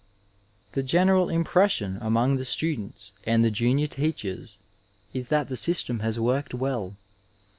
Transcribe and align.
The 0.71 0.81
general 0.81 1.29
impression 1.29 1.99
among 2.01 2.37
the 2.37 2.43
students 2.43 3.11
and 3.23 3.45
the 3.45 3.51
junior 3.51 3.85
teachers 3.85 4.57
is 5.13 5.27
that 5.27 5.47
the 5.47 5.55
system 5.55 5.99
has 5.99 6.19
worked 6.19 6.55
well. 6.55 6.95